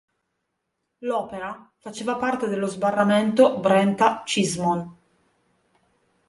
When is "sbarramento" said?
2.65-3.59